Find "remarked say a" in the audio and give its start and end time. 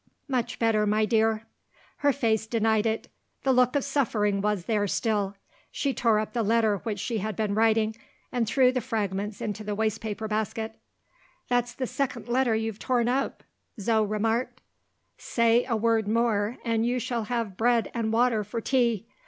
14.01-15.75